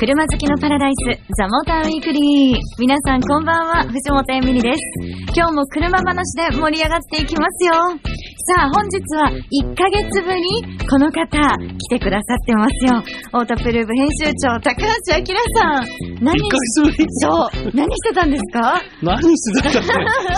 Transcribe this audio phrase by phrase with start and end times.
[0.00, 2.58] 車好きのパラダイス、ザ・モーターウィークリー。
[2.78, 4.78] 皆さんこんばんは、藤本エミリです。
[5.36, 7.74] 今日も車話で盛り上がっていきますよ。
[8.50, 10.42] さあ、本日は1ヶ月ぶり、
[10.90, 12.98] この方、来てくださってますよ。
[13.32, 15.86] オートプルーブ編集長、高橋明さん。
[16.18, 18.82] 何1ヶ月ぶりそう、 何してたんですか？
[19.02, 19.84] 何してたん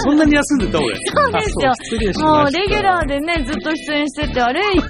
[0.04, 0.94] そんなに休んでた俺。
[1.08, 2.52] そうですよもう。
[2.52, 4.88] レギュラーでね、ずっと出演してて、あれ、1ヶ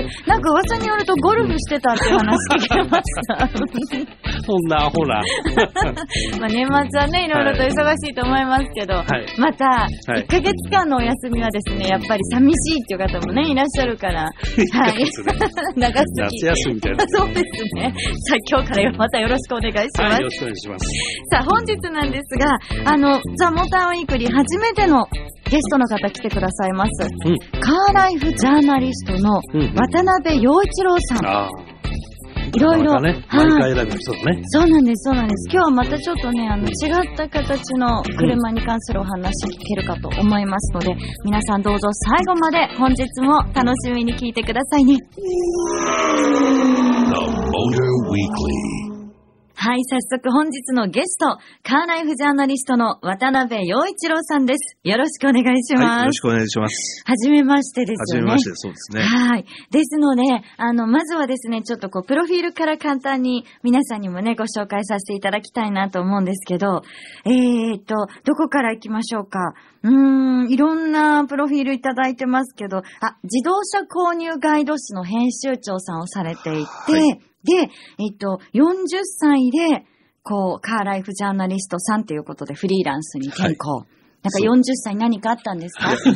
[0.00, 3.48] 月、なんか噂によるとゴルフしてたっていう話聞きました。
[4.46, 5.20] そんなアホな。
[6.40, 9.04] まあ年末はね、いろいろと忙しいと思いますけど、はい
[9.38, 9.86] また、
[10.16, 14.30] い1ヶ月間のお休みはですね、やっぱり寂しいっていう方もね、いらっしゃるから、
[14.72, 15.04] はい。
[15.76, 16.46] 長すぎ夏。
[16.46, 17.04] 休みみたいな。
[17.08, 17.94] そうですね。
[18.28, 20.02] さあ、今日からまたよろしくお願いします。
[20.02, 20.86] はい、よろしくお願いします。
[21.30, 22.58] さあ、本日なんですが、
[22.90, 25.06] あの、ザ・モーターウィークリー初めての
[25.50, 27.08] ゲストの方来てくださいます。
[27.26, 31.26] うんカーライフジャーナリストのうん渡辺陽一郎さん。
[31.26, 31.48] ああ。
[32.54, 33.00] いろいろ。
[33.00, 34.42] ね、はい毎回選びの人とね。
[34.46, 35.48] そうなんです、そうなんです。
[35.50, 40.94] 今日はまたちょっとね、あの、違った形の車に関するお話聞けるかと思いますので、
[41.24, 44.98] 皆さんどうぞ最後まで本日も楽しみに聞いてくださいね。
[49.66, 54.76] はい、早速本日のゲスト、カーライフジャーナリストの渡辺陽一郎さんです。
[54.84, 56.20] よろしくお願いしはい、ますよろし。
[56.20, 57.02] くお願いします。
[57.06, 58.30] はじめましてですよね。
[58.30, 59.00] はじめまして、そうですね。
[59.00, 59.46] はい。
[59.70, 60.22] ですので、
[60.58, 66.82] あの、まずはですね、ちょっとこう、プロフィールから簡単に皆さんにもね、ご紹介させていただきたいなと思うんですけど、
[67.24, 69.54] えーっと、どこから行きましょうか？
[69.82, 79.84] うーん、いろんなプロフィールいただいてますけど、あ、自動車購入ガイド誌の編集長さんをされていて、はいで、えっと、40歳で、
[80.22, 83.84] こう、カーライフジャーナリストさんということでフリーランスに転向。
[84.24, 85.90] なんか40歳何かあったんですか？
[85.92, 86.12] 別に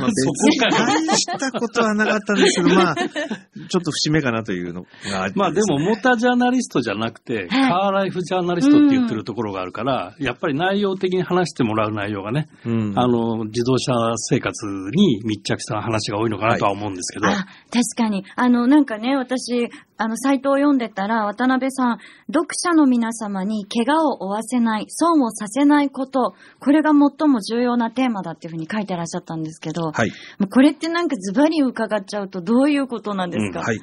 [0.58, 12.92] 大したことはなかったんですけど、まあ、 ちょっと節目かなというのがあってまあでも、モータージャーナリストじゃなくて、カーライフジャーナリストって言ってるところがあるから、やっぱり内容的に話してもらう内容がね、うん。
[12.98, 18.24] あの、自動車生活に密着した話が多いのかなとは思うんですけど、あ、確かに。
[18.36, 19.68] あの、なんかね、私、
[20.00, 21.98] あの、サイトを読んでたら、渡辺さん、
[22.32, 30.12] 読者の皆様に怪我を負わせない、損をさせないこと、これが最も重要なテーマだっていうふうに書いてらっしゃったんですけど、はい。
[30.48, 33.80] これってなんかズバリ伺っちゃうとどういうことなんですか、はい。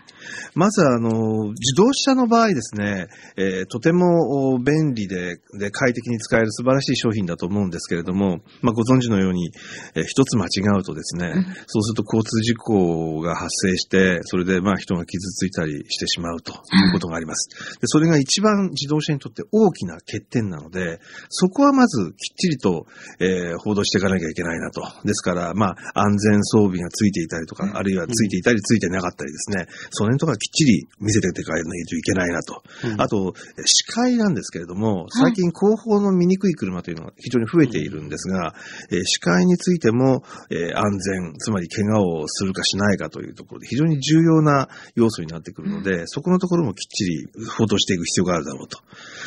[0.54, 9.52] まず、あの、自動車の場合ですね、えーとてもお便利でで快適に使える素晴らしい商品だと思うんですけれども、まあ、ご存知のように、
[9.96, 11.34] えー一つ間違うとですね、
[11.68, 16.56] そうすると交通事故が発生して、それでまあ人が傷ついたりしてしまうとい
[16.90, 17.50] うことがあります。
[17.82, 22.86] でそれが一番自動車にとって大きな欠点なので、そこはまずきっちりと、
[23.20, 24.82] えー報道していかなきゃいけないなと。
[25.04, 32.62] ですから、まあ、安全装備がついていたりとか、あるいはついていたりついてなかったりですね、その辺とかきっちり見せていかないといけないなと。
[32.84, 33.34] うんあと、
[33.66, 38.54] 視界なんですけれども、最近後方の見にくい車というのが非常に増えているんですが、
[38.92, 47.28] えー視界についても、えー安全、つまり怪我をするかしないかというところで非常に重要な要素になってくるので、そこのところもきっちり
[47.58, 48.80] 報道していく必要があるだろうと。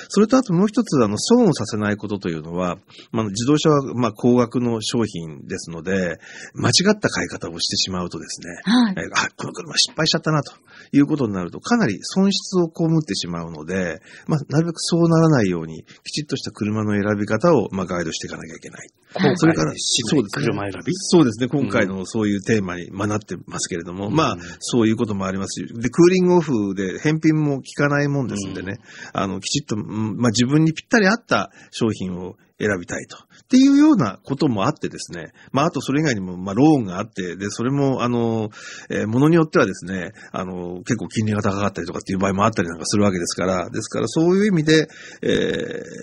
[0.08, 2.78] それとあともう一つ、あの、損をさせないことというのは、
[3.12, 6.18] まあ、自動車は、まあ、高額の商品ですので、
[6.54, 8.94] 間違った買い方をしてしまうとですね、はい。
[8.98, 10.52] えーあ、この車失敗しちゃったなと
[10.92, 18.88] いうことになると、かなり損失を被ってしまうので、まあ、なるべくそうならないように、きちっとした車の選び方を、まあ、ガイドしていかなきゃいけない。
[19.36, 20.92] それから、そうです車選び？
[20.94, 21.48] そうですね。
[21.48, 24.14] 今回のそういうテーマに、まあ、なってますけれども、うん。
[24.14, 28.80] まあ、そういうこともありますし、で、クーリングオフで返品も効かないもんですんでね、
[29.14, 33.16] あの、きちっと、うんまあ、自分にぴったり合った商品を選びたいと。
[33.18, 35.32] っていうようなこともあってですね。
[35.52, 38.50] まあ、あとそれ以外にも、まあ、ローンがあって、で、それも、あの、
[38.90, 44.88] えーものによってはですね、あの、結構金利が高かったりとかっていう場合もあったりなんかするわけですから、ですからそういう意味で、
[45.22, 45.28] えー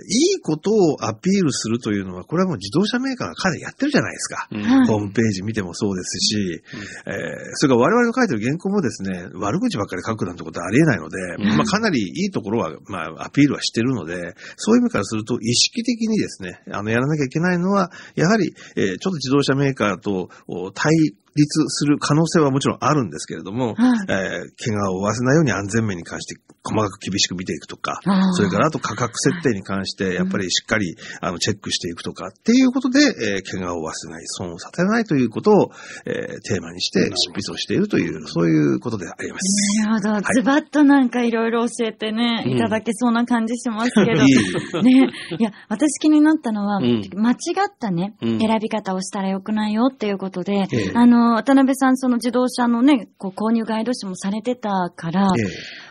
[0.08, 4.48] いいことをアピールするというのは、これはもう自動車メーカーがかなりやってるじゃないですか。
[4.52, 6.62] うんはいホームページ見てもそうですし、
[7.06, 16.62] えーそれから我々の書いてる原稿もですね、悪口ばっかり書くなんてことはありえないので、んまあかなりいいところは、まあアピールはしてるので、そういう意味からすると意識的にですね、ね。
[16.72, 20.30] あの、やらなきゃいけないのは、やはり、えーちょっと自動車メーカーと
[20.74, 20.92] 対
[21.36, 24.00] 立する可能性はもちろんあるんですけれども、はい。
[24.10, 28.00] えー怪我を負わせないように安全面に関して細かく厳しく見ていくとか、
[28.34, 35.72] それからあと価格設定に関して、やっぱりしっかり、あの、チェックしていくとかっていうことで、えー怪我を負わせない、損をさせないということを、
[36.06, 39.82] えーテーマにして執筆をしているという、そういうことであります。
[39.84, 40.10] なるほど。
[40.14, 40.24] はい。
[40.36, 42.52] ズバッとなんかいろいろ教えてね、うん。
[42.54, 44.12] いただけそうな感じしますけど。
[44.12, 45.10] いいね。
[45.38, 47.10] いや、私気になったのは、うん。
[47.16, 47.36] 間違
[47.68, 48.40] ったね、うん。
[48.40, 50.92] 選び方をしたらよくないよっていうことで、ええ。
[50.94, 55.46] あのの、渡辺さん、その自動車のね、こう購入ガイド誌もされてたから、ええ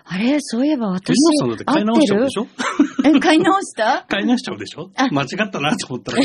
[0.07, 2.47] あれ、そういえば私、藤本さんだって買い直しちゃうでしょ？
[3.07, 4.05] え、買い直した？
[4.07, 4.91] 買い直しちゃうでしょ？
[4.97, 6.25] あ間違ったなと思ったら、も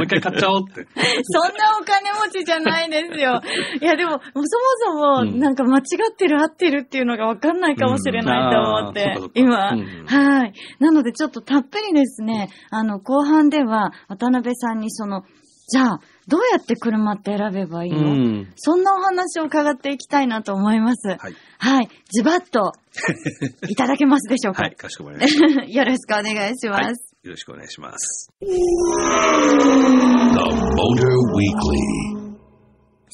[0.00, 0.86] う一回買っちゃおうって。
[1.24, 3.42] そんなお金持ちじゃないですよ。
[3.82, 4.44] いや、でも、そも
[4.78, 10.54] そも、うんなんか間違ってる合ってるっていうのがわかんないかもしれないと思って、うん今、うんはい。
[10.78, 15.24] なので、ちょっとたっぷりですね、あの、後半では、渡辺さんにその、
[15.68, 18.52] じゃあ、どうやって車って選べばいいの、うん。
[18.56, 21.08] そんなお話を伺っていきたいなと思います。
[21.08, 21.18] はい。
[21.58, 21.88] はい。
[22.12, 22.72] ズバッと、
[23.68, 25.64] いただけますでしょうか、はい、かしこまりました。
[25.66, 26.82] よろしくお願いします。
[26.82, 28.30] はいよろしくお願いします。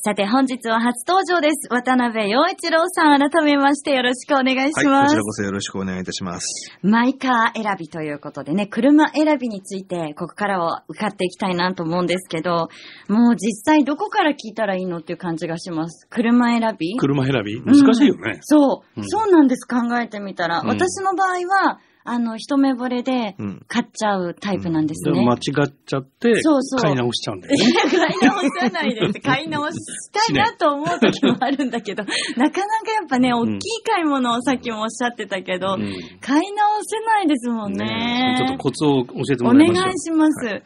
[0.06, 1.66] さて、本日は初登場です。
[1.68, 5.08] 渡辺陽一郎さん、改めましてよろしくお願いしはい、ます。
[5.08, 6.46] こちらこそよろしくお願いいたします。
[6.80, 12.68] マイカー選びということでね、車選びについて、ここからは伺っていきたいなと思うんですけど、
[13.08, 16.06] もう実際どこから聞いたらいいのっていう感じがします？
[16.08, 16.96] 車選び？
[16.96, 17.60] 車選び？
[17.62, 18.38] 難しいよね。
[18.42, 20.60] そう、うんそうなんです、考えてみたら。
[20.60, 21.30] うん私の場合
[21.72, 25.14] は、あの、一目惚れでうん買っちゃうタイプなんですね。
[25.14, 27.72] でも間違っちゃってそうそう、買い直しちゃうんだよいね。
[27.72, 29.20] や、 買い直さないです。
[29.20, 29.76] 買い直し
[30.12, 35.86] たいなと思う時もあるんだけど、なかなかやっぱね、大きい買い物をさっきもおっしゃってたけど、うん
[36.20, 38.36] 買い直せないですもんね。
[38.38, 39.92] ちょっとコツを教えてお願いもらいましょう。
[39.98, 40.62] します。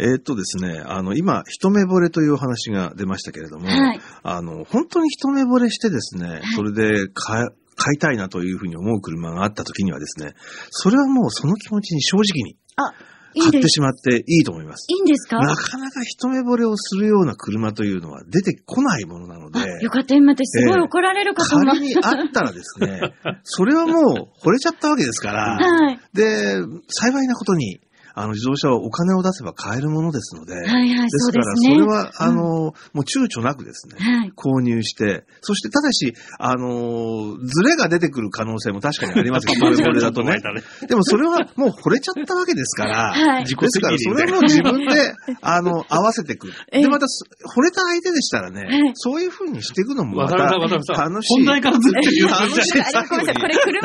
[0.00, 7.08] えーっとですね、あの、今、一目惚れというお話が出ましたけれども、はいあの、本当に一目惚れしてですね、いそれで
[7.78, 10.34] 買いたいなというふうに思う車があった時にはですね、
[10.70, 12.92] それはもうその気持ちに正直にあ、
[13.40, 13.68] 買って。
[13.68, 14.86] しまっていいと思います。
[14.90, 15.38] いいんですか？
[15.38, 21.66] なかなか一目惚れをするような車というのは出てこないものなのであ、よかった、今ってすごいええ怒られる方も。
[21.72, 23.00] 仮にあったらですね、
[23.44, 26.00] それはもう惚れちゃったわけですから、 はい。
[26.14, 26.56] で、
[26.88, 27.80] 幸いなことに、
[28.18, 34.32] あの、自動車はお金を出せば買えるものですので、はいはい、ですから、それは、あうんの、もう躊躇なくですね、はい。
[34.34, 40.38] 購入して、そしてただし、あの、ズレが出てくる可能性も確かにありますよ、一目惚れだとね。
[40.88, 43.42] でもそれはもう惚れちゃったわけですから、はい。
[43.44, 46.48] 自己ですから、それはもう自分で、 あの、合わせていく。
[46.72, 51.04] ええで、また、そ惚れた相手でしたらねええ、そういう風にしていくのもま渡た。
[51.04, 51.44] 楽しい。
[51.44, 52.36] 本題からずっと言うの、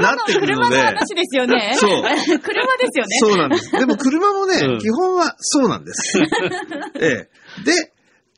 [0.01, 1.75] なってくる車の話ですよね。
[1.77, 2.01] そう
[2.41, 3.17] 車ですよね。
[3.19, 3.71] そうなんです。
[3.71, 6.19] でも車もね、うん基本はそうなんです。
[6.99, 7.09] ええ。
[7.65, 7.93] で、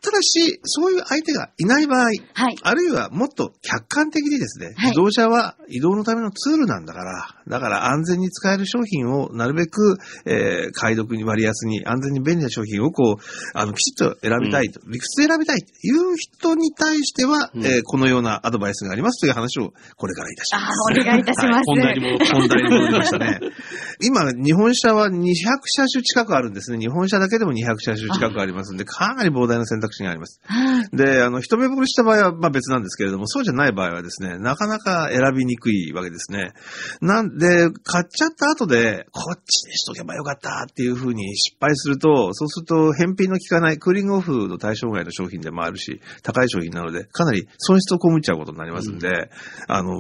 [0.06, 2.56] ただし、そういう相手がいない場合、はい。
[2.62, 13.22] あるいはもっと客観的にですね、はい自動車は移動のためのツールなんだから、だから安全に使える商品をなるべく、えー、解読に割安に安全に便利な商品をこう、
[13.56, 21.00] あの、きちっと選びたいと、理屈で選びたいという人に対しては、うんえーこのようなアドバイスがありますという話をこれからいたしあます。
[21.00, 21.64] ーお願いいたします。
[21.66, 23.40] 本題に戻って本題に戻りましたね。
[24.02, 25.34] 今、日本車は200
[25.66, 26.80] 車種近くあるんですね。
[26.80, 30.40] 日本車だけでも200車種近くありますんで、かなり膨大な選択肢があります。
[30.44, 30.90] はい。
[30.92, 36.54] で、あの、一目惚れした場合は、まあ別なんですけれども、そうじゃない場合はですね、なかなか選びにくいわけですね。
[37.02, 49.30] なんで、買っちゃった後で、こっちにしとけばよかったっていうふうに失敗すると、そうすると、返品の効かない、クーリングオフの対象外の商品でもあるし、高い商品なので、かなり損失を被っちゃうことになりますんで、
[49.68, 49.92] あの、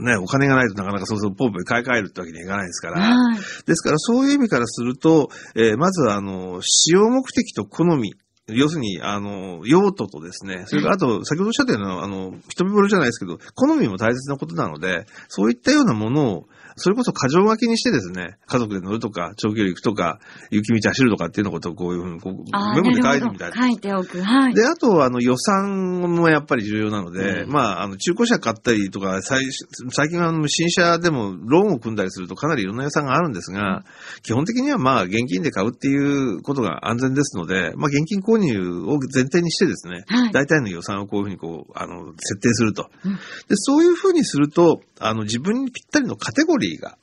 [0.00, 3.38] ね、お金がないとなかなかそうそうポンポン買い替えるってわけにはいかないですから、はい。
[3.66, 8.14] ですから、そういう意味からすると、えーまずは、あの、使用目的と好み。
[8.48, 16.44] 要するに、あの、用途とですね、それからあと、先ほどおっしゃったような、あの、一目惚れじゃないですけど、好みも大切なことなので、そういったようなものを、
[16.76, 20.18] それこそ過剰書きにしてですね、家族で乗るとか、長距離行くとか、
[20.50, 22.34] 雪道走るとかっていうようなことをこういうふうにこう、
[22.74, 23.62] メモで書ないてみたいな。
[23.62, 24.22] 書いておく。
[24.22, 24.54] はい。
[24.54, 29.44] で、あと、あの、予算もやっぱり重要なので、うんまあ、あの、中古車買ったりとか、最
[29.90, 33.84] 最近はあの新車でもローンを組んだりするとかなりいろんな予算があるんですが、
[34.22, 42.90] 基本的にはまあ、現金で買うっていうことが安全ですので、まあ、現金購入を前提にしてですね、はい大体の予算をこういうふうにこう、あの、設定すると。
[43.04, 43.14] うん
[43.48, 46.98] で、そういうふうにすると、あの、自分にぴったりのカテゴリーが、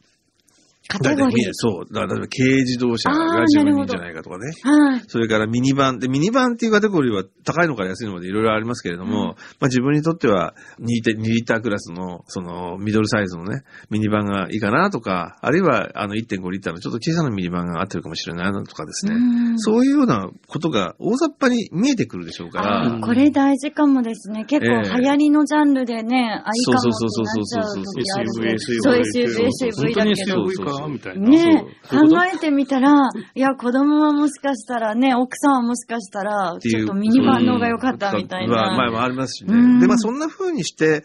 [0.87, 1.49] カテゴリー。
[1.53, 1.93] そう。
[1.93, 4.51] だから、例えば軽自動車が自分にいいんじゃないかとかね。
[4.63, 5.03] はい。
[5.07, 5.99] それからミニバン。
[5.99, 19.15] で、ミニバンっていうカテゴリーは高いのから安いのまでいろいろありますけれども、うんまあ自分にとっては2リ2リッタークラスの、その、ミドルサイズのね、ミニバンがいいかなとか、あるいはあの1.5リッターのちょっと小さなミニバンが合ってるかもしれないなとかですね。
[19.15, 24.45] うんそういうようなことが大雑把に見えてくるでしょうから、これ大事かもですね。
[24.45, 30.80] 結構ええ流行りのジャンルでね、あ、いいかもってなっちゃうそうそうそうそうそう時ある SUV、そう SUV、SUV、本 SUV だけど。
[30.87, 31.29] みたいな。
[31.29, 31.97] ね考
[32.33, 32.91] えてみたら、
[33.35, 38.91] いや、子供はもしかしたらね、奥さんはもしかしたら、ちょっとミニバンの方が良かったみたいまあ、まあ、な。
[38.91, 39.81] まあありますしうんね。
[39.81, 41.03] で、まあ、そんな風にして、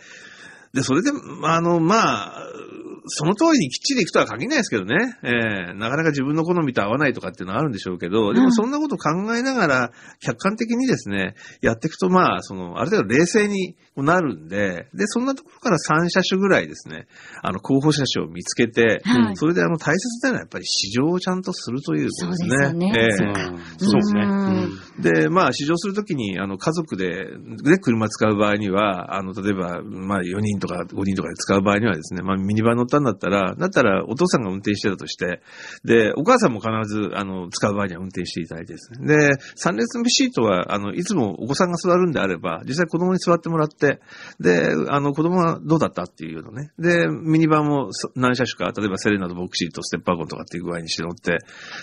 [0.72, 1.10] で、それで、
[1.42, 2.46] あの、まあ、
[3.08, 4.96] その通りにきっちり行くとは限らないですけどね。
[5.22, 9.90] えーなかなか自分の好みと合わないとかっていうのはあるんでしょうけど、でうんもそんなこと考えながら、
[10.20, 17.06] 客観的にですね、やっていくと、まあ、その、ある程度冷静になるんで、で、そんなところから3車種ぐらいですね、
[17.42, 22.50] あの、候補車種を見つけて、はいそれであの、大切なのはやっぱり市場をちゃんとするということですね。
[22.50, 23.10] そうですよねええ
[23.78, 25.22] そうですね。
[25.22, 27.26] で、まあ、試乗するときに、あの、家族で、
[27.62, 35.42] で、車使う場合には、あの、例えば、まあ、4人とか5人とかで使う場合にはですね、まあ、ミニバン乗ったんだったら、だったら、お父さんが運転してたとして、
[35.84, 39.06] で、お母さんも必ず、あの、使う場合には運転していただいてですね。
[39.06, 39.30] で、
[39.62, 43.85] 3列目シートは、あの、いつもお子さんが座るんであれば、実際子供に座ってもらって、
[44.40, 46.70] で、あの、子供はどうだったっていうのね。
[46.78, 51.38] で、ミニバンもそ何車種か、例えばセレナとボクシーとステップワゴンとかっていう具合にして乗って、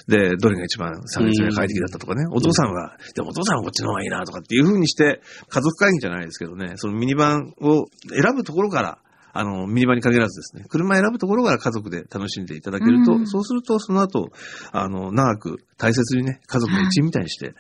[0.08, 2.26] で、どれが一番3列目が快適だったとかね。
[2.32, 9.00] お父さんは、でもお父さんはこっちの方がいいなとかっていう風にして、家族会議じゃないですけどね、そのミニバンを選ぶところから、
[9.36, 13.28] あの、ミニバンに限らずですね、車選ぶところから家族で楽しんでいただけると、うん。
[13.28, 14.30] そうするとその後、
[14.72, 17.56] あの、長く大切にね、家族の一員みたいにして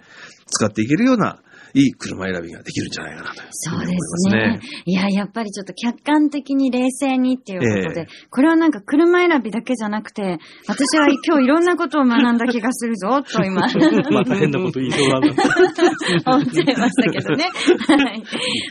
[0.45, 1.41] 使っていけるような、
[1.75, 4.60] いい車選びができるんじゃないかなとそうでに思いますねね。。
[4.86, 10.38] いや、やっぱりちょっと客観的に冷静にっていうことで、ええこれはなんか車選びだけじゃなくて、
[10.68, 13.62] 私は今日いろんなことを学んだ気がするぞ、と今。
[14.12, 15.27] また変なこと言いそうだな。
[15.27, 17.46] 思っちゃいましたけどね。
[17.88, 18.24] はい。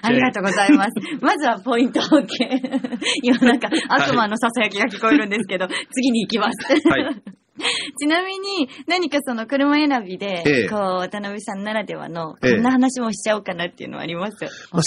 [0.02, 0.90] ありがとうございます。
[1.20, 2.26] まずはポイント OK。
[3.22, 6.88] 今なんか悪魔の囁きが聞こえるんですけど、次に行きます。
[6.88, 7.41] はい。
[7.98, 14.36] ちなみに、何かその車選びで、ええこう、渡辺さんならではの、こええんな話もしちゃおうかなっていうのはあります？
[14.38, 14.84] 他まあに。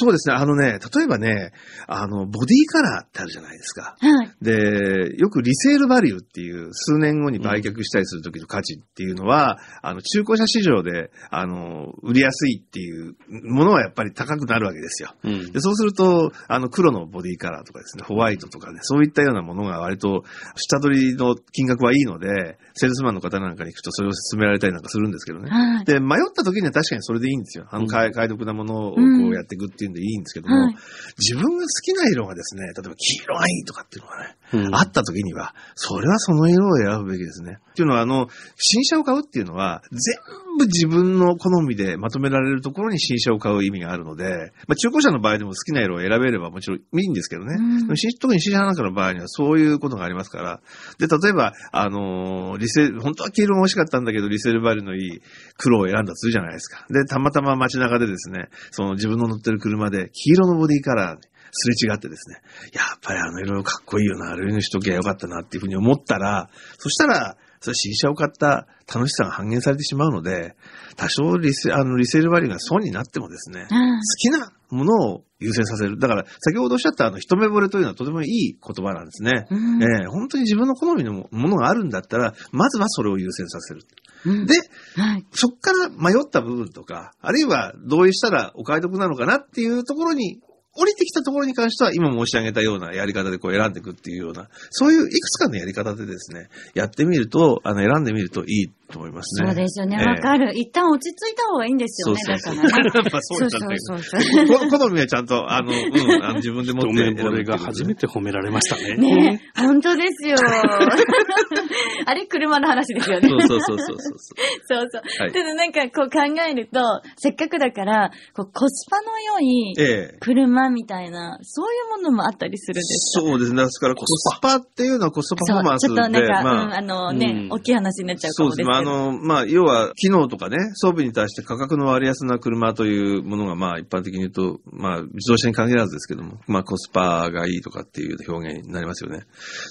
[0.00, 0.34] そうですね。
[0.34, 1.52] あのね、例えばね、
[1.86, 3.96] あの、ボディカラーってあるじゃないですか。
[3.98, 4.30] はい。
[4.42, 15.14] で、よくリセールバリューっていう数年後に売却したりする時の価値っていうのは、あの、中古車市場で、あの、売りやすいっていうものはやっぱり高くなるわけですよ。
[15.24, 20.24] うんで、そうすると、あの、黒のボディカラーとかですね、ホワイトとかね、そういったようなものが割と、
[20.56, 25.50] 下取りの金額はいいので、セールスマンの方なんかに行くとそれを勧められたりなんかするんですけどね。
[25.50, 25.84] はい。
[25.84, 27.66] で、迷った時には確かにそれでいいんですよ。
[27.70, 30.76] あの、うん買い、買い得なものをこうんうやっていくっていうんでいいんですけども、はい
[31.18, 37.58] 自分が好きな色がですね、例えば黄色がいいとかっていうのがね、うんあった時には、それはその色を選ぶべきですね。
[37.70, 40.00] っていうのは、あの、新車を買うっていうのは、全
[40.46, 47.56] 部自分の好みでまとめられるところに新車を買う意味があるので、まあ、中古車の場合でも好きな色を選べればもちろんいいんですけどね。
[47.58, 50.60] うん特に新車なんかの場合にはそういうことがありますから。
[50.98, 55.22] で、例えば、あのーリセ本当は黄色が欲しかったんだけど、リセールバリューのいい
[55.56, 56.86] 黒を選んだとするじゃないですか。
[56.90, 61.18] で、たまたま街中でですね、その自分の乗ってる車で黄色のボディカラー、
[61.50, 62.40] すれ違ってですね、
[62.72, 70.56] やっぱりあの色々かっこいいよな、あれにしときゃよかったなっていうふうに思ったら、そしたら、それ新車を買った楽しさが半減されてしまうので、
[70.96, 75.98] 多少リセあのリセールバリューが損になってもですね、好うんきなものを優先させる。
[75.98, 79.46] だから、先ほどおっしゃったあの、一目惚れというのはとてもいい言葉なんですね。
[79.50, 83.82] うんええ本当に自分の好みのものがあるんだったら、まずはそれを優先させる。
[84.26, 84.54] うんで、
[84.96, 85.24] はい。
[85.32, 90.40] そっから迷った部分とか、あるいは同意したらお買い得なのかなっていうところに、
[90.74, 99.48] 降りてきたところに関しては、今申し上げたようなやり方でこう選んでいくっていうような、そういういくつかのやり方でですね、やってみると、あの、選んでみるといいと思いますね。
[99.48, 99.96] そうですよね。
[100.00, 100.52] ええわかる。
[100.54, 102.20] 一旦落ち着いた方がいいんですよね。
[102.26, 103.10] だそうそうからね。
[103.12, 104.70] まあそうだけどそうそうそうそう。
[104.70, 107.98] こ 好みはちゃんと、あの、うん、あの自分で持って一目惚れが初めて。
[107.98, 108.96] て褒められましたね。
[108.96, 110.36] ねえ、本当ですよ。
[112.06, 113.28] あれ、車の話ですよね。
[113.28, 113.98] そうそうそうそうそう。
[113.98, 115.02] そうそう。
[115.22, 116.80] はいただなんかこう考えると、
[117.16, 120.16] せっかくだから、こうコスパの良いええ。
[120.20, 123.26] 車みたいな、そういうものもあったりするんですか？
[123.26, 123.64] そうですね。
[123.64, 128.64] ですから、コスパっていうのはコストパフォーマンスで、そう、ちょっとなんか、まあ、うん、あのね、うん大きい話になっちゃうかそうですね。
[128.64, 128.77] もですけど。
[128.82, 139.24] まあ、あの、まあ、要は、機能とかね、装備に対して価格の割安な車というものが、まあ、一般的に言うと、まあ、自動車に限らずですけども、まあ、コスパがいいとかっていう表現になりますよね。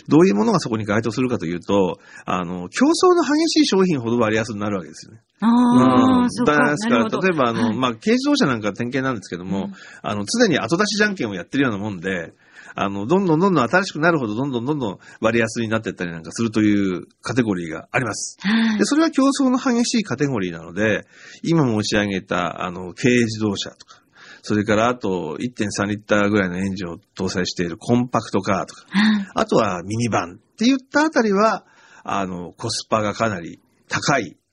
[0.08, 5.22] どういうものがそこに該当するかというと、あの、競争の激しい商品ほど割安になるわけですよね。
[5.40, 6.58] あうんあ、そうか。
[6.58, 12.34] だですか例えば、あの、はいまあ、軽自動車なんか典型なんですけども、うんあの、常に後出しじゃんけんをやってるようなもんで、
[12.80, 18.38] あの、どんどんどんどん新しくなるほど、どんどんどんどん割安になっていったりなんかするというカテゴリーがあります。
[18.40, 21.08] はいで、それは競争の激しいカテゴリーなので、
[21.42, 24.04] 今申し上げた、あの、軽自動車とか、
[24.44, 31.66] それからあと1.3リッターぐらいのエンジンを搭載しているコンパクトカーとか、はいあとはミニバンって言ったあたりは、
[32.04, 34.47] あの、コスパがかなり高い、えー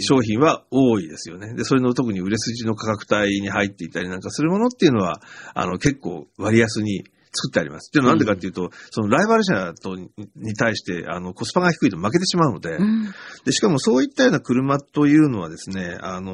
[0.00, 1.54] 商品は多いですよね。
[1.54, 5.20] で、それの特に売れ筋の価格帯に入っていたりなんかするものっていうのは、
[5.54, 7.04] あの、結構割安に
[7.34, 7.90] 作ってあります。
[7.92, 13.04] で、なんでかっていうと、そのライバル車とにに対して、あの、コスパが低いと負けてしまうので、うん。
[13.44, 16.32] で、しかもそういったような車というのはですね、あの、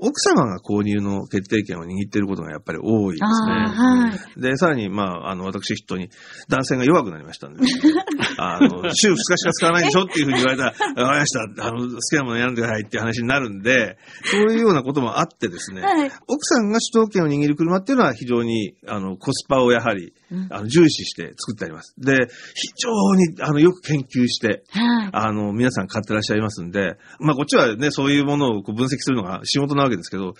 [0.00, 3.52] 奥様が購入の決定権を握っていることがやっぱり多いですね。
[3.68, 4.40] はい。
[4.40, 6.10] で、さらに、まあ、あの、私筆頭に、
[6.48, 7.60] 男性が弱くなりましたんで、
[8.42, 10.70] あの、週2日しか使わないでしょっていうふうに言われたら、
[11.02, 21.94] わかりました、あの、好きなもの選んでくださいっていう話になるんで、そういうようなこともあってですね、はい奥さんが主導権を握る車っていうのは非常に、あの、コスパをやはり、うんあの、重視して作ってあります。
[21.98, 25.10] で、非常に、あの、よく研究して、はい。
[25.12, 30.34] あの、皆さん買ってらっしゃいますんで、まあ、こっちはね、そういうものをこう分析するのが仕事なわけですけど、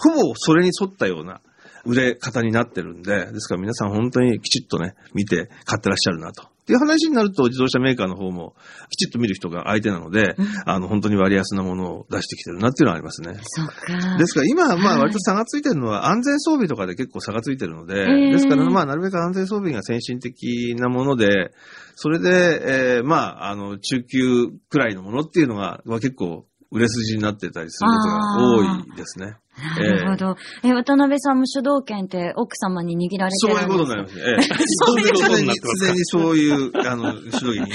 [0.00, 1.40] ほぼそれに沿ったような
[1.84, 6.48] 売れ方になってるんで、ですから皆さん本当にきちっとね、見て買ってらっしゃるなと。
[6.68, 8.54] っていう話になると、自動車メーカーの方も
[8.90, 13.40] きちっと見る人が相手なので、うんあの、本当に割安なものを出してきてるなっていうのはありますね。
[13.42, 14.18] そっか。
[14.18, 21.52] ですから今はまはいあ割と差がついてるのは安全装備とかで結構差がついてるので、えーですからまあなるべく安全装備が先進的なもので、
[21.94, 29.36] それで、えーまああの中級くらいのものっていうのが、まあ、結構売れ筋になってたりすることが多いですね。
[29.58, 30.36] なるほど。
[30.62, 33.72] え、渡辺さんも主導権って奥様に握られてそうるんですか？
[33.72, 34.22] いうことになりますね。
[34.26, 34.42] ええ
[34.86, 37.70] そういうことになってますでにそういう、あの、主導権に握られて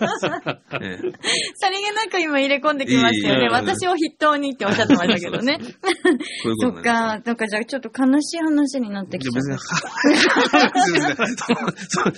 [0.00, 0.26] ます。
[0.82, 0.98] ええ
[1.56, 3.40] さりげなく今入れ込んできましたよね。
[3.40, 5.58] いいいい私を筆頭にっておっしゃってましたけどね。
[5.64, 5.66] そ
[6.48, 6.72] ういうそっ。
[6.82, 7.18] か。
[7.24, 9.58] なんかじゃあちょっと悲しい話になってきちゃ別に、う。
[9.58, 9.64] そ
[12.02, 12.12] う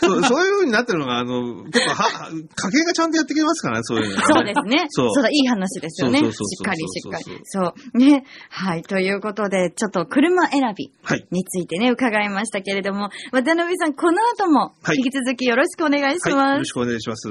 [0.00, 4.22] そうそういう風になってるのが、あの、結構は、家計がちゃんとやってきますからね、そういうの、ね。
[4.22, 4.86] そうですね。
[4.90, 6.18] そうそうだ、いい話ですよね。
[6.18, 7.64] しそうそうそうそうっかりしっかりそう。
[7.64, 7.98] そう。
[8.22, 8.26] ね。
[8.50, 8.82] はい。
[8.82, 11.26] ということで、ちょっと車選びはい。
[11.30, 16.32] についてね、伺いましたけれども、渡辺さん、この後もはい引き続きよろしくお願いしはい。
[16.32, 16.58] よます。
[16.58, 17.28] ろしくお願いします。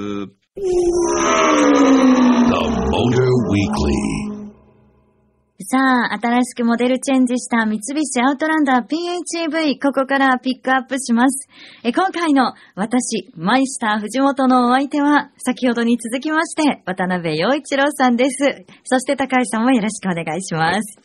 [5.64, 11.50] さあ、新しくモデルチェンジした三菱アウトランダー PHEV、ここからピックアップします。
[11.84, 18.66] え今回の私、マイスター藤本のお相手は、先ほどに続きまして、渡辺陽一郎さんです。
[18.84, 21.01] そして高橋さんもよろしくお願いします。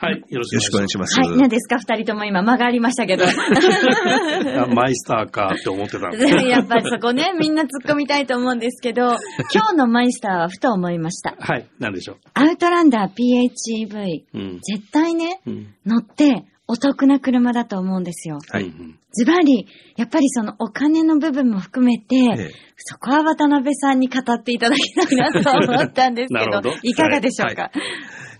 [0.00, 0.24] はい。
[0.28, 1.20] よろしくお願いしまます。
[1.20, 1.78] はい、何ですか？
[1.78, 3.26] 二人とも今間がありましたけど。
[4.74, 6.26] マイスターかって思ってたんで。
[6.48, 9.16] やっぱりそこね、みんな突っ込みたいと思うんですけど、
[9.52, 11.36] 今日のマイスターはふと思いました。
[11.38, 11.66] はい。
[11.78, 14.38] なんでしょアウトランダー PHEV、う。
[14.38, 14.60] うん。
[14.62, 15.74] 絶対ね、うん。
[15.84, 18.38] 乗ってお得な車だと思うんですよ。
[18.50, 27.72] はいうんズバリ、やっぱりそのお金の部分も含めて、ええそこは渡辺さんに語っていただきたいなと思ったんですけど、どいかがでしょうか、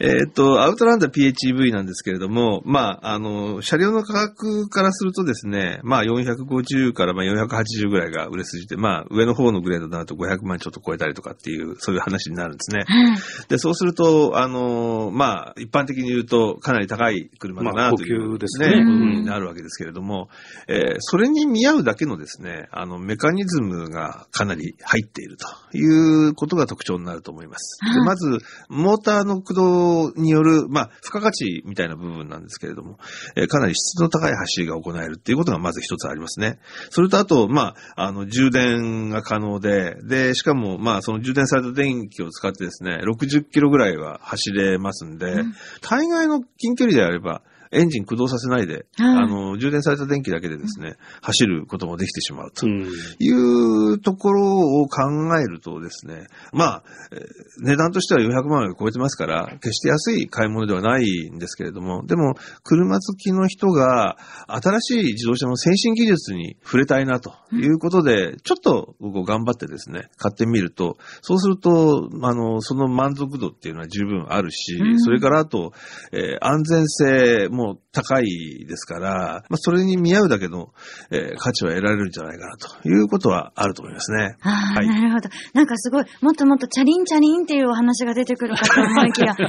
[0.00, 12.84] えーっと、アウトランダー PHEV なんですけれども、まあ、あの、車両の価格からするとですね、まあ、450からまあ480ぐらいが売れ筋で、まあ、上の方のグレードになると500万ちょっと超えたりとかっていう、そういう話になるんですね。
[12.86, 13.18] はい。
[13.48, 20.28] で、そうすると、あの、まあ、一般的に言うと、かなり高い車だまあなという、ですねになるわけですけれども、
[20.66, 27.78] えーそれに見合うだけのですね、あの、メカニズムがかなり入っているということが特徴になると思います。
[27.82, 32.98] ではいまず、モーターの駆動による、まあ、付加価値みたいな部分なんですけれども、
[33.36, 36.58] えーかなり質の高い走りが行えるっていうことがまず一つありますね。
[36.90, 47.42] それとあと、まあ、あの、充電が可能で、で、しかも、まあ、その充電された電気を使ってですね、60キロぐらいは走れますんで、うん大概の近距離であれば、
[47.72, 48.84] エンジン駆動させないで、はい。
[48.98, 52.88] あの、充電された電気だけでですね、走ることもできてしまうとうん。
[53.18, 57.20] いうところを考えるとですね、まあ、えー
[57.62, 75.00] 値段としては400万円を超えてますから、決して安い買い物ではないんですけれども、でも、車好きの人が新しい自動車の先進技術に触れたいなということで、ちょっと頑張ってですね、買ってみると、そうすると、あの、その満足度っていうのは十分あるし、うん。
[75.00, 75.72] それからあと、
[76.12, 77.59] えー安全性も
[77.92, 80.68] 高いですから、まあ、それに見合うだけの、
[81.10, 84.36] えー価値は得られるんじゃないかなということはあると思いますね。
[84.42, 84.86] ああ、はい。
[84.86, 85.28] なるほど。
[85.54, 89.48] なんかすごい、もっともっとチャリンチャリンっていうお話が出てくるかと思いきや、ね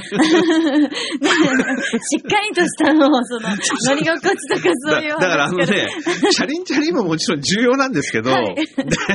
[2.02, 3.48] しっかりとしたのを、その、
[3.86, 5.88] 乗り心地とかそういうだだからあの話ね、
[6.30, 8.54] チャリンチャリンももちろん重要なんですけど、はい。
[8.54, 8.62] で、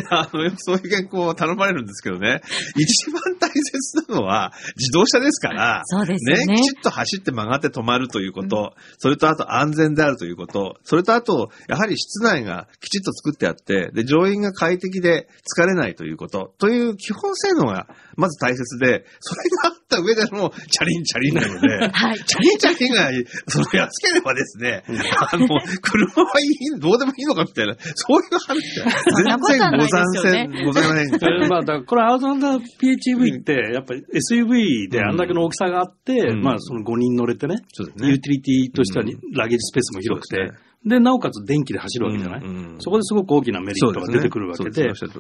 [0.10, 2.42] あの、そういう原稿を頼まれるんですけどね、
[2.76, 22.20] 一番大切なのは自動車ですから、そうですよねきちっと走って曲がって止まるということ、それとあと安全であるということ、それとあと、やはり室内がきちっと作ってあって、で、乗員が快適で疲れないということ、という基本性能がまず大切で、それがあった上でのチャリンチャリンなので、 はい。
[22.20, 23.10] チャリンチャリンが、
[23.48, 25.48] その安ければですね、あの、
[25.82, 31.44] 車はいい、どうでもいいのかみたいな、そういう話はそんなことはないですよね全然ございません、ございません。
[31.44, 38.10] えーまあ、だからこれアウトランダー PHEV って、やっぱり SUV であんだけの大きさがあって、うんまあ、その5人乗れてね、そうですね。
[38.10, 39.32] ユーティリティとしてはにうん。
[39.34, 40.60] ラゲージスペースも広くて、ですね。
[40.86, 42.80] で、なおかつ電気で走るわけじゃない、うんうん。
[42.80, 45.12] そこですごく大きなメリットが出てくるわけで、ですね。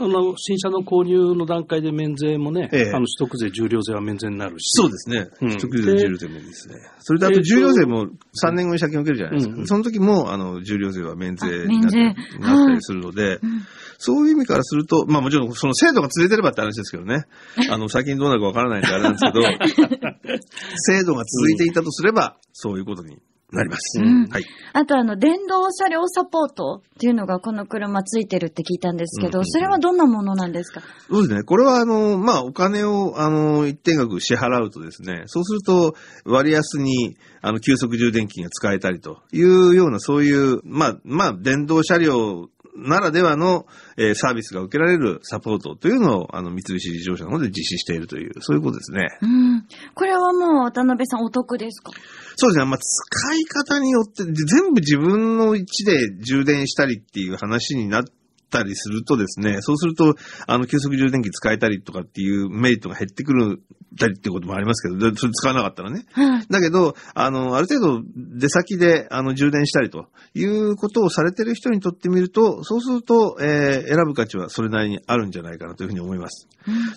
[0.00, 2.90] あの、新車の購入の段階で免税もね、ええ。
[2.94, 4.70] あの、取得税、重量税は免税になるし。
[4.70, 5.28] そうですね。
[5.42, 5.48] うん。
[5.50, 6.76] 取得税、重量税もいいですね。
[7.00, 8.06] それであと重量税も
[8.42, 9.54] 3年後に車検を受けるじゃないですか。
[9.56, 12.04] うんその時も、あの、重量税は免税あになったり
[12.40, 13.62] なったりするので、うん。
[13.98, 17.24] そういう意味からすると、まあもちろんその制度が続いてればって話ですけどね。
[17.70, 19.40] あの、最近どうなるかわからないんであれなんですけど、
[20.76, 23.18] 制度が続いていたとすれば、そういうことに
[23.52, 24.00] なります。
[24.00, 24.44] うんはい。
[24.72, 30.82] あとあの、電動車両サポートっていうのがこの車ついてるって聞いたんですけど、うんうんうんそれはどんなものなんですか？
[31.08, 31.42] そうですね。
[31.42, 49.08] これは、あの、まあ、お金を、あの、一定額支払うとですね、そうすると、割安に、あの、急速充電器が使えたりというような、そういう、まあ、まあ、電動車両ならではの、えーサービスが受けられるサポートというのを、あの、三菱自動車の方で実施しているという、そういうことですね。
[49.22, 49.66] うん。
[49.94, 51.92] これはもう渡辺さんお得ですか？
[52.36, 52.64] そうですね。
[52.64, 58.04] まあ、使い方によって、全部自分の位置で充電したりっていう話になっ
[58.50, 60.14] たりするとですね、そうすると、
[60.46, 63.62] あの、急速充電器使えたりとかっていうメリットが減ってくる
[63.98, 66.04] たりっていうこともありますけど、でそれ使わなかったらね。
[66.12, 66.46] はい。
[66.48, 76.48] だけど、あの、ある程度出先で、あの、充電したりということをされてる人にとってみると、そうすると、えー選ぶ価値はそれなりにあるんじゃないかなというふうに思います。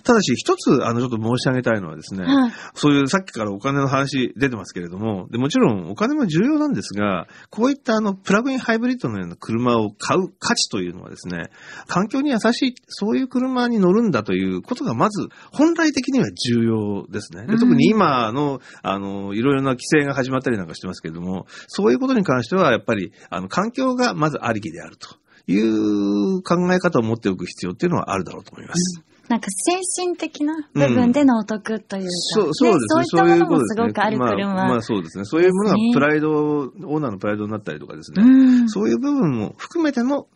[0.02, 2.52] ただし、一つ、あの、ちょっと申し上げたいのはですね、はい。
[2.74, 11.47] そういうさっきからお金の話出てますけれども、でもちろんお金も重要なんですが、こういったあのプラグインハイブリッドのような車を買う価値というのはですね、
[11.86, 17.46] 環境に優しい、そういう車に乗るんだということがまず本来的には重要ですね。
[17.46, 25.16] でうん特に今の、あの、いろいろな規制が始まったりなんかしてますけれども、そういうことに関してはやっぱり、あの、環境がまずありきであると
[25.50, 29.02] いう考え方を持っておく必要っていうのはあるだろうと思います。
[29.28, 33.04] なんか精神的な部分でのお得というか、そう、そうですね。
[33.10, 34.54] そういったものもすごくある車。
[34.54, 35.24] まあ、まあそうですね。
[35.26, 38.22] そういうものがプライド、オーナーのプライドになったりとかですね。
[38.22, 38.68] うん。
[38.70, 40.28] そういう部分も含めての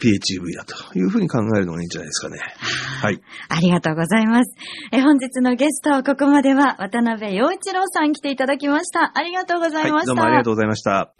[0.00, 2.38] PHEV だというふうに考えるのがいいんじゃないですかね。
[3.02, 3.20] はい。
[3.48, 4.54] ありがとうございます。
[4.92, 9.12] え本日のゲスト、ここまでは渡辺陽一郎さん来ていただきました。
[9.14, 9.92] ありがとうございました。
[9.92, 11.12] はい、どうもありがとうございました。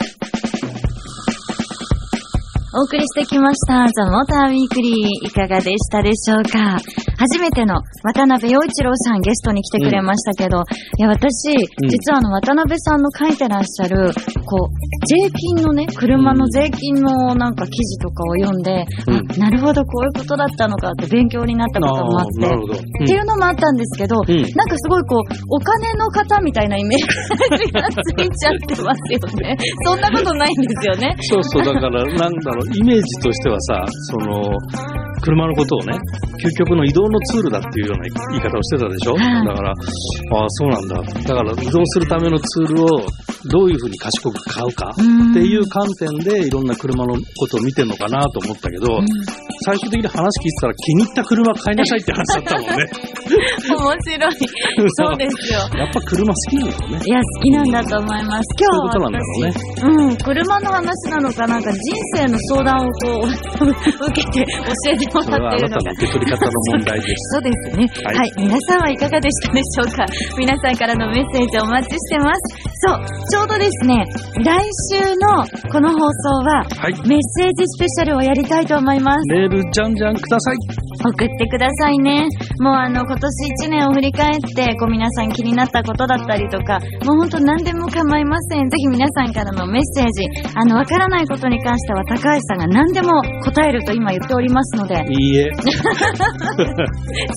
[2.73, 6.79] お送りしてきました、ザ・モーターウィークリー、いかがでしたでしょうか？
[7.19, 10.63] 初めての渡辺陽一郎さんゲストに来てくれましたけど、
[10.97, 11.51] いや、私、
[11.91, 14.15] 実はあの、渡辺さんの書いてらっしゃる、
[14.47, 19.17] こう、税金のね、車の税金のなんか記事とかを読んで、うん。
[19.17, 23.05] あ、なるほど、こういうことだったのかって勉強になったこともあって。
[23.05, 24.27] っていうのもあったんですけど、ん。
[24.55, 26.99] なんかすごいこう、お金の方みたいなイメー
[27.59, 29.57] ジがついちゃってますよね。
[29.85, 31.17] そんなことないんですよね。
[31.21, 34.43] そうそう、だから、なんだろう、イメージとしてはさ、その、
[35.21, 35.99] 車のことをね、
[36.43, 40.97] 究極の移動のツールだっていうような言い方をしてたでしょ、はいだから、ああ、そうなんだ。
[41.03, 42.87] だから、移動するためのツールを
[43.49, 49.01] どういうふうに賢く買うかうんっていう観点でいろんな車のことを見てるのかなと思ったけど、
[49.65, 52.87] 最終的に話聞いてたら気に入った車買いなさいって話だったもんね。
[53.71, 54.35] 面白い。
[54.97, 55.61] そうですよ。
[55.79, 57.01] やっぱ車好きなのね。
[57.05, 58.55] いや、好きなんだと思います。
[58.59, 61.79] 今日はそういうね私、うん、車の話なのか、なんか人
[62.17, 63.71] 生の相談をこう、
[64.11, 65.93] 受けて教えてもらってるのかなたの。
[65.93, 67.15] 受け取り方の問題です。
[67.35, 68.15] そうですね、は。
[68.15, 70.07] はいい皆さんはいかがでしたでしょうか？
[70.39, 72.70] 皆さんからのメッセージお待ちしてます。
[72.83, 73.29] そう。
[73.29, 74.05] ちょうどですね、
[74.43, 76.95] 来週のこの放送は、はい。
[77.07, 79.29] メッセージスペシャルをやりたいと思います。
[79.29, 80.57] メールじゃんじゃんください。
[81.05, 82.27] 送ってくださいね。
[82.61, 88.69] もうあの、今年1年を振り返って、こう皆さん気になったことだったりとか、もうほんと何でも構いません。
[88.69, 95.51] ぜひ皆さんからのメッセージ、あの、わからないことに関しては高橋さんが何でも答えると今言っておりますので、いいえ。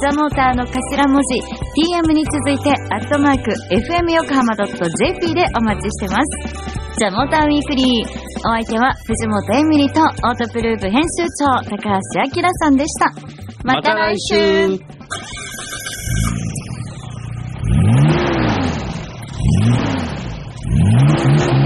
[0.00, 1.38] ザモーターの頭文字
[1.78, 4.66] tm に続いてアットマーク f m 横浜 j
[5.20, 6.98] p でお待ちしてます。
[6.98, 8.08] ザモーターウィークリー
[8.40, 11.90] お相手は藤本エミリとオートプルーブ編集長高橋
[12.42, 13.12] 明さんでした。
[13.62, 15.08] また来週,、また来
[21.48, 21.56] 週。
[21.56, 21.61] うん。